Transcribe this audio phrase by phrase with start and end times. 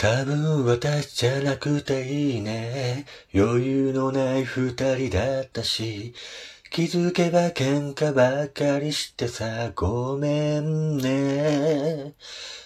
[0.00, 3.04] 多分私じゃなくていいね。
[3.34, 6.14] 余裕のない二人だったし、
[6.70, 12.14] 気づけば喧嘩ばかりしてさ、ごめんね。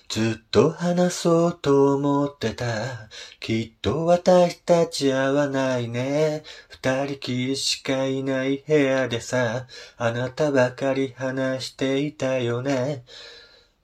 [0.09, 3.09] ずっと話そうと思ってた。
[3.41, 6.45] きっと私たち合わないね。
[6.69, 9.67] 二人きりしかいない部屋でさ、
[9.97, 13.03] あなたばかり話していたよね。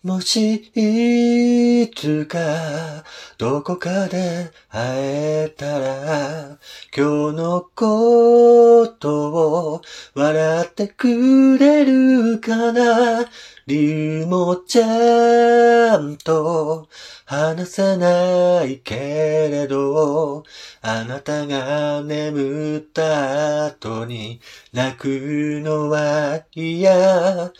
[0.03, 3.05] もし、いつか、
[3.37, 6.59] どこかで会えたら、
[6.97, 9.31] 今日のこと
[9.75, 9.83] を
[10.15, 13.29] 笑ってくれるかな？
[13.67, 13.91] 理
[14.23, 16.89] 由もちゃんと
[17.27, 18.95] 話せないけ
[19.51, 20.45] れど、
[20.81, 24.41] あなたが眠った後に
[24.73, 27.53] 泣くのは嫌。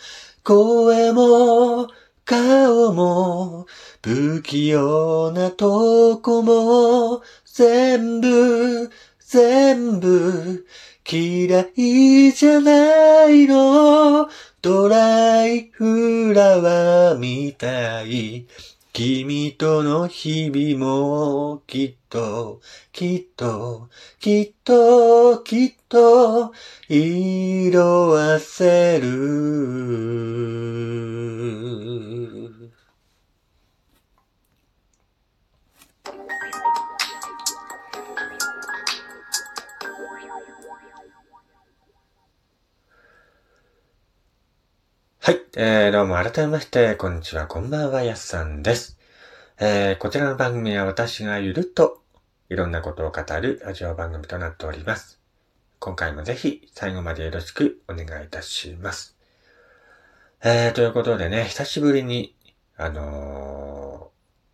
[0.43, 1.87] 声も
[2.31, 3.67] 顔も、
[4.01, 10.65] 不器用なとこも、全部、全部、
[11.05, 14.29] 嫌いじゃないの。
[14.61, 18.45] ドライフラワーみたい。
[18.93, 22.59] 君との日々もきっと、
[22.91, 23.89] きっと、
[24.19, 26.51] きっと、きっと、
[26.89, 30.41] 色あせる。
[45.57, 48.97] えー、どうも改めまして、こんにちは、こんばんは、やすさんです。
[49.59, 52.01] えー、こちらの番組は私がゆるっと
[52.47, 55.19] いろんなことを語るラジオ番組となっております。
[55.79, 59.17] 今回もぜひ最後までよろしくお願いいたします。
[60.41, 62.33] えー、ということでね、久しぶりに、
[62.77, 64.09] あの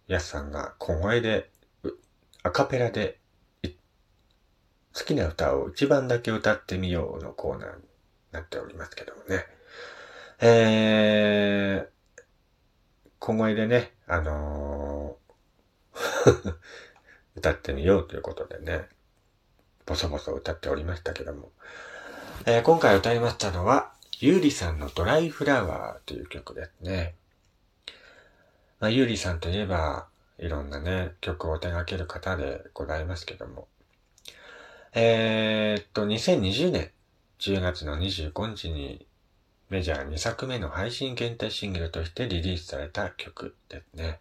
[0.09, 1.51] ー、やすさんが小声で、
[2.41, 3.19] アカペラで、
[4.95, 7.83] 好きな歌を一番だけ歌ってみようのコーナーに
[8.31, 9.56] なっておりますけどもね。
[10.39, 12.21] えー、
[13.19, 15.27] 小声でね、あのー
[17.35, 18.87] 歌ってみようということでね、
[19.85, 21.51] ボソボソ歌っておりましたけども、
[22.45, 27.15] えー、今回歌いましたのは、ゆうりさんのドライフラワーという曲ですね。
[28.79, 33.67] まあ、ゆうりさんといえば、いろんなね、曲を手掛ける方でございますけども、
[34.93, 36.91] えー、っと、2020年
[37.39, 39.07] 10月の25日に
[39.69, 44.19] メジャー2作目の配信限定シングルとしてリリースされた曲ですね。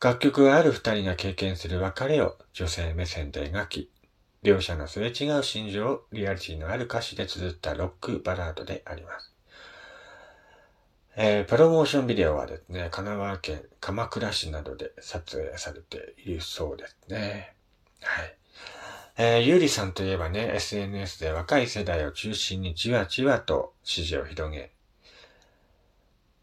[0.00, 3.90] 楽曲はある二人が経験する別れを女性目線で描き、
[4.42, 9.32] 両者のすれ違う心情をリアリティのある歌詞で綴ったロックバラードであります。
[11.16, 17.54] えー、プロモーションビデオはですね、神奈川県鎌倉市などで撮影されているそうですね。
[18.02, 18.41] はい。
[19.18, 24.72] えー、ゆうりさんといえばね、SNS で若い世代を中心にじわじわと支持を広げ、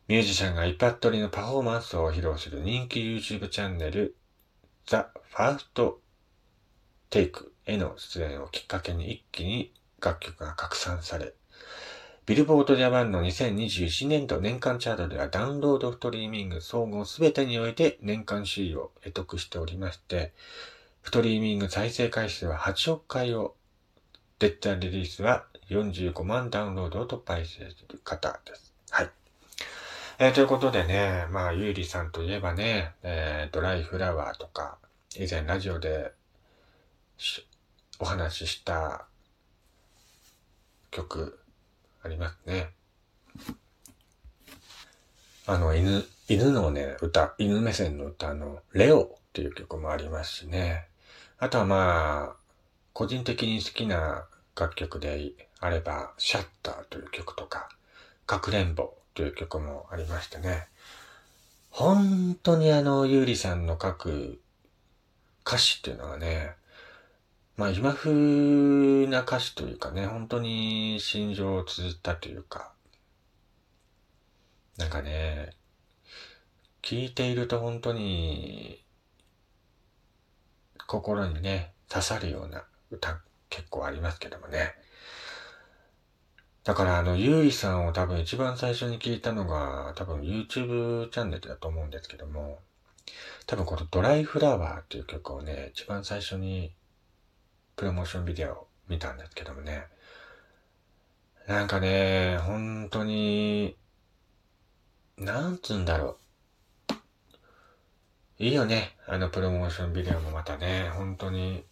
[0.07, 4.15] ミュージシャンが一発撮りのパフォーマンスを披露する人気 YouTube チャンネル、
[4.85, 4.97] The
[5.35, 5.95] First
[7.09, 11.33] Take への出演をきっかけに一気に楽曲が拡散され、
[12.27, 20.33] ビルボードジャパンの2021年度年間チャートではダウンロードストリーミング総合すべてにおいて年間首位を得得しておりまして、
[21.03, 23.55] ストリーミング再生回数は8億回を、
[24.39, 28.73] デッタリリースは45万ダウンロードを突破している方です。
[28.89, 29.09] はい。
[30.19, 34.77] えー、ということでね、まあ、ゆうりさんといえばね、えー、ドライフラワーとか、
[35.15, 36.11] 以前ラジオで
[37.99, 39.05] お話しした
[40.91, 41.39] 曲
[42.03, 42.69] ありますね。
[45.47, 50.88] あの、犬、犬のね、歌、犬目線の歌の、レオっていう曲もありますしね。
[51.41, 52.35] あとはまあ、
[52.91, 54.25] 個人的に好きな
[54.57, 57.69] 楽曲であれば、シャッターという曲とか、
[58.25, 60.67] かくれんぼという曲もありましてね。
[61.69, 64.41] 本当にあの、ゆうりさんの書く
[65.47, 66.55] 歌詞っていうのはね、
[67.55, 72.73] まあ今風な歌詞というかね、本当に心情を綴ったというか、
[74.77, 75.51] なんかね、
[76.81, 78.83] 聞いていると本当に
[80.89, 83.21] 心にね、刺さるような歌
[83.51, 84.73] 結構ありますけどもね。
[86.63, 92.57] だからあの、ゆうりさんを多分一番最初に聞いたのが多分 YouTube チャンネルだと思うんですけども、
[93.45, 96.73] 多分このドライフラワーっていう曲をね、一番最初に
[97.75, 99.83] プロモーションビデオ見たんですけどもね、
[101.47, 103.77] なんかね、本当に、
[105.19, 106.28] なんつうんだろう。
[108.41, 108.95] いいよね。
[109.05, 111.65] あのプロモーションビデオもまたね、本当に。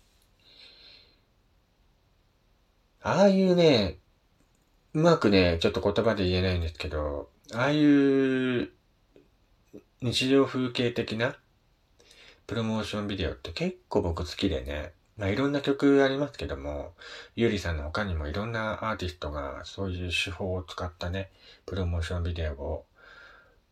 [3.02, 4.00] ああいうね、
[4.94, 8.70] うまくね、ちょっと言葉で言えないんですけど、ああいう
[10.02, 11.38] 日常風景的な
[12.48, 16.96] プロモーションビデオって結構僕好きでね、まあいろんな曲ありますけども、
[17.38, 21.30] ゆうりさんの他にもいろんなアーティストがそういう手法を使ったね、
[21.66, 22.86] プロモーションビデオを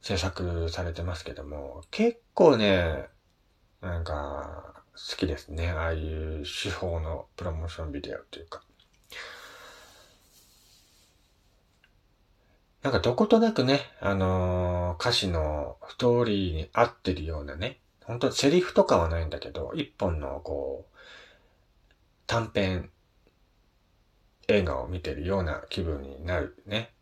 [0.06, 3.08] 制作されてますけども、結構ね、
[3.82, 5.72] なんか、好きですね。
[5.72, 8.62] ああいう手法のプロモーションビデオっていうか。
[12.84, 20.96] なんかどことなくね、あのー、歌詞のストーリーに合ってるようなね、本当セリフとかはないんだけど、一本のこう、
[22.28, 22.92] 短編
[24.50, 26.94] 映画を見てるような気分になるね、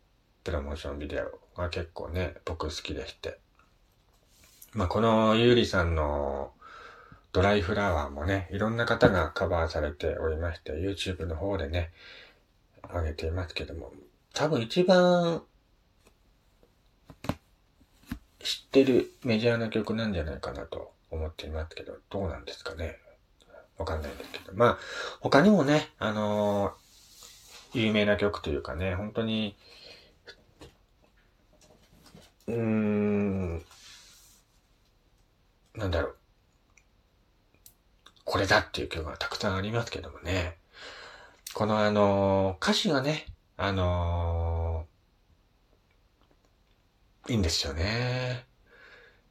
[0.46, 3.40] プロモーションビデオが結構ね、僕好きでして。
[4.74, 6.52] まあ、このゆうりさんの
[7.32, 11.92] ドライフラワーもね、いろんな方がカバーされておりまして、YouTube の方でね、
[12.94, 13.92] 上げていますけども、
[14.34, 15.44] 多分一番
[18.40, 22.98] 知ってるメジャーな曲なんじゃないかなと思っていますけど、どうなんですかね。
[23.78, 24.54] わかんないんですけど。
[24.54, 24.78] まあ、
[25.22, 29.56] 他にもね、あのー、有名な曲というかね、本当に、
[32.48, 33.66] うーん、
[35.76, 36.18] なんだろう。
[38.26, 40.58] これだっていう曲がたくさんありますけどもね。
[41.54, 48.46] このあのー、歌詞がね、あのー、いいんですよね。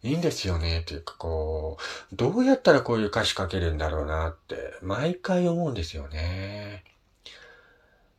[0.03, 0.83] いいんですよね。
[0.87, 1.79] というかこ
[2.13, 6.85] う、どうやったらこういう歌詞書けるんだろうなって、毎回思うんですよね。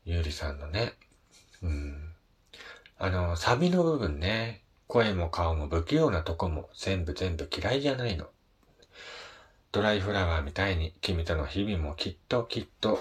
[0.05, 0.93] ゆうりさんのね。
[1.61, 2.13] うん。
[2.97, 4.62] あの、サビの部分ね。
[4.87, 8.27] 声も顔も不器用なとこも全部全部嫌いじゃないの。
[9.71, 12.99] ドライフラワーみたいに君との日々もきっときっと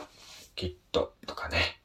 [0.56, 1.80] きっととかね。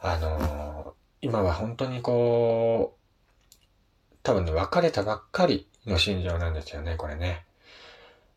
[0.00, 7.44] あのー、今は本当にこう、多分ね、別れたばっかりの心情なんですよね、これね。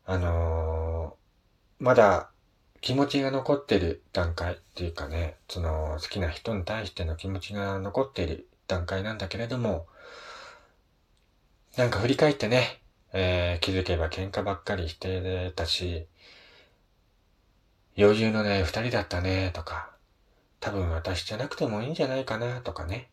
[0.04, 2.30] あのー、まだ
[2.80, 9.86] 気持ちが残ってる段階っていうかね、その好きな人に対しての気持ちが残っている段階なんだけれども、
[11.76, 12.80] なんか振り返ってね、
[13.12, 16.06] えー、気づけば喧嘩ばっかりしてたし、
[17.98, 19.90] 余裕のない二人だったね、とか、
[20.58, 23.10] 多分私じゃなくてもいいんじゃないかな、とかね。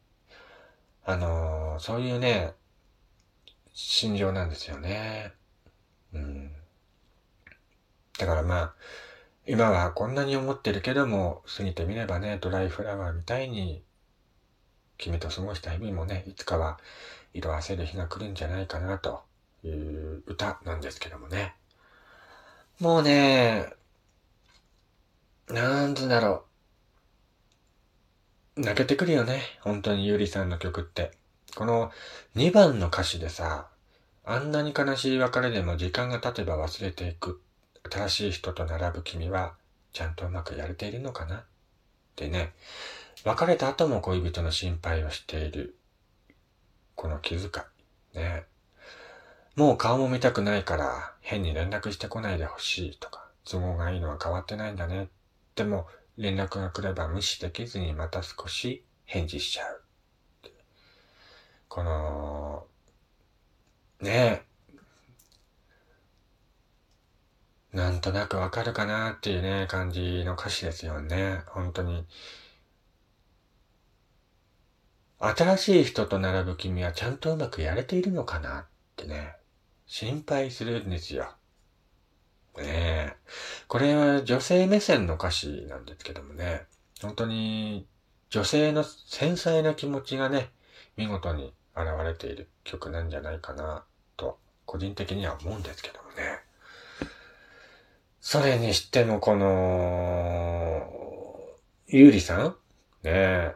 [1.04, 2.54] あのー、そういうね、
[3.74, 5.33] 心情なんですよね。
[6.13, 6.51] うん。
[8.18, 8.74] だからまあ、
[9.45, 13.83] 今はこんなに思ってるけども、過ぎてみればね、ドライフラワーみたいに、
[14.98, 16.80] 君と過ごした日々もね、いつかは
[17.34, 19.24] 色あせる日が来るんじゃないかなと
[19.63, 21.56] いう歌なんですけどもね。
[22.80, 23.68] もうね、
[25.50, 26.45] なんつだろ
[28.56, 28.62] う。
[28.62, 29.42] 泣けてくるよね。
[29.62, 31.12] 本当にゆりさんの曲って。
[31.56, 31.92] この
[32.36, 33.68] 2番の歌詞でさ、
[34.25, 37.42] あんなに悲しい別れでも時間が経てば忘れていく。
[37.92, 39.56] 新しい人と並ぶ君は、
[39.92, 41.44] ちゃんとうまくやれているのかなっ
[42.16, 42.54] てね。
[43.24, 45.78] 別れた後も恋人の心配をしている。
[46.96, 47.48] この気遣
[48.14, 48.18] い。
[48.18, 48.44] ね。
[49.56, 55.09] もう顔も見たくないから変に連絡してこないでほしいとか、都合がいいのは変わってないんだね。
[55.56, 59.83] でも連絡が来れば無視できずにまた少し返事しちゃう。
[61.69, 62.68] この、
[64.02, 64.44] ね
[67.74, 67.76] え。
[67.76, 71.42] なんとなくわかるかなっていうね、感じの歌詞ですよね。
[71.47, 72.06] 本当に。
[75.25, 78.65] 新しい人と並ぶ君はちゃんとうまくやれているのかなっ
[78.97, 79.35] てね、
[79.85, 81.33] 心配するんですよ。
[82.57, 83.15] ねえ。
[83.69, 86.65] これは女性目線の歌詞なんですけどもね、
[87.01, 87.87] 本当に
[88.30, 90.51] 女性の繊細な気持ちがね、
[90.97, 93.85] 見事に現れている曲なんじゃないかな
[94.18, 96.39] と、個人的には思うんですけどもね。
[98.19, 100.85] それにしてもこの、
[101.87, 102.47] ゆうりさん？
[102.47, 102.56] ね
[103.06, 103.56] え、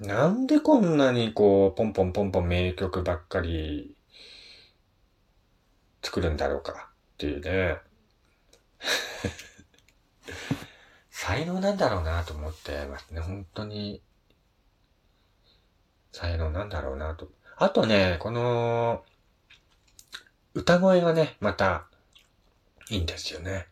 [0.00, 3.94] なんでこんなにこう、ポンポンポンポン名曲ばっかり
[6.02, 6.76] 作るんだろうかっ
[7.18, 7.78] ていうね。
[11.10, 13.20] 才能なんだろうなと思ってますね。
[13.20, 14.02] 本当に。
[16.12, 17.30] 才能なんだろうなと。
[17.56, 19.04] あとね、この、
[20.54, 21.86] 歌声がね、また、
[22.88, 23.66] いいんですよね。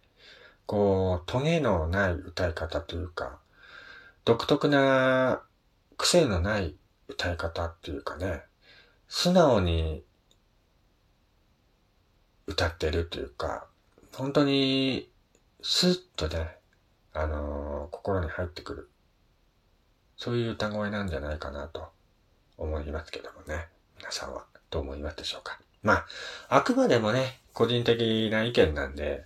[0.66, 3.38] こう、トゲのない歌い方というか、
[4.26, 5.42] 独特な
[5.98, 6.74] 癖のない
[7.08, 8.42] 歌い方っていうかね、
[9.08, 10.04] 素直に
[12.46, 13.66] 歌ってるというか、
[14.14, 15.10] 本当に、
[15.62, 16.56] スッとね、
[17.12, 18.90] あのー、心に入ってくる。
[20.16, 21.88] そういう歌声なんじゃないかなと
[22.56, 23.68] 思いますけどもね。
[23.98, 25.60] 皆さんはどう思いますでしょうか。
[25.82, 26.06] まあ、
[26.48, 29.24] あくまでもね、個人的な意見なんで、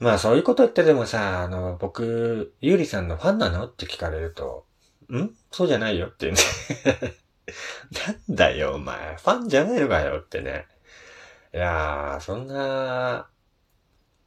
[0.00, 3.66] まあそういうこと言ってでもさ、あの、僕、ゆうりさんのファンなの？
[3.66, 4.66] って聞かれると、
[5.08, 5.34] ん？
[5.50, 6.36] そうじゃないよってね。
[8.28, 9.16] なんだよ、お前。
[9.16, 10.66] ファンじゃないのかよってね。
[11.52, 13.28] いやー、そんな、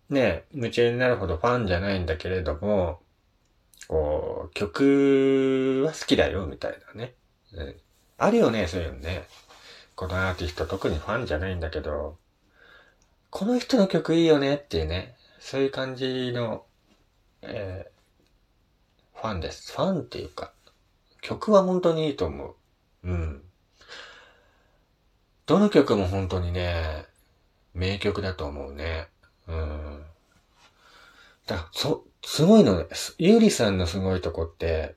[0.09, 3.01] ね、夢中になるほどファンじゃないんだけれども、
[3.87, 7.15] こう、曲は好きだよ、みたいなね。
[7.53, 7.75] うん、
[8.17, 9.27] あるよね、そういうのね。
[9.95, 12.17] このアーティスト特にファンじゃないんだけど、
[13.29, 15.15] この人の曲いいよねっていうね。
[15.39, 16.65] そういう感じの、
[17.41, 19.73] えー、ファンです。
[19.73, 20.53] ファンっていうか、
[21.21, 22.55] 曲は本当にいいと思
[23.03, 23.09] う。
[23.09, 23.43] うん。
[25.45, 27.05] どの曲も本当にね、
[27.73, 29.07] 名曲だと思うね。
[29.47, 30.03] うん。
[31.45, 33.15] だそ、すごいのです。
[33.17, 34.95] ゆうりさんのすごいとこって、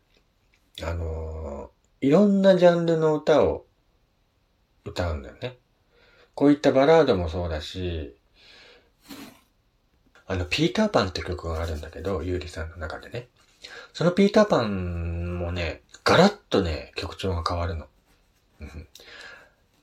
[0.82, 3.66] あのー、いろんなジャンルの歌を
[4.84, 5.58] 歌うんだよね。
[6.34, 8.16] こういったバラードもそうだし、
[10.26, 13.28] あの、ピーターパンって曲があるんだけど、ゆうりさんの中でね。
[13.92, 17.86] そのピーターパンもね、ガラッとね、曲調が変わるの。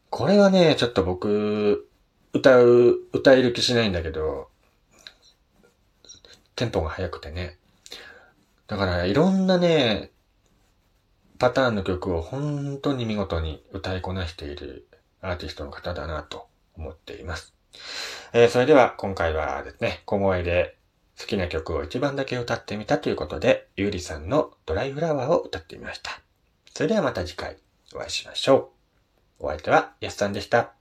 [0.10, 1.88] これはね、ちょっと僕、
[2.34, 4.50] 歌う、歌える気しないんだけど、
[6.56, 7.58] テンポが速くてね。
[8.68, 10.12] だから、いろんなね、
[11.40, 14.88] パターンの曲を本当に見事に歌いこなしている
[15.22, 17.54] アーティストの方だなと思っています。
[18.34, 20.77] えー、それでは今回はですね、小声で
[21.20, 26.22] 好きな曲を一番だけ歌ってみたということで、ゆうりさんのドライフラワーを歌ってみました。
[26.74, 27.58] それではまた次回
[27.96, 28.72] お会いしましょ
[29.40, 29.46] う。
[29.46, 30.77] お相手はやすさんでした。